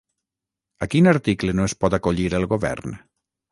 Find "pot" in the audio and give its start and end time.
1.85-1.99